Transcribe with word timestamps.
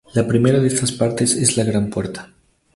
La 0.15 0.27
primera 0.27 0.59
de 0.59 0.65
estas 0.65 0.91
partes 0.91 1.33
es 1.35 1.57
la 1.57 1.63
gran 1.63 1.91
puerta. 1.91 2.31